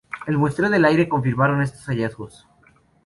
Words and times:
El 0.25 0.39
muestreo 0.39 0.71
del 0.71 0.83
aire 0.85 1.07
confirmaron 1.07 1.61
estos 1.61 1.87
hallazgos. 1.87 2.47